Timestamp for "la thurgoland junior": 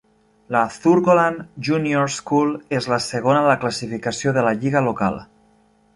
0.53-2.09